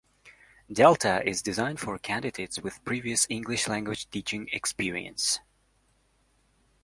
Delta 0.73 1.21
is 1.29 1.43
designed 1.43 1.79
for 1.79 1.99
candidates 1.99 2.57
with 2.57 2.83
previous 2.83 3.27
English 3.29 3.67
language 3.67 4.09
teaching 4.09 4.49
experience. 4.51 5.39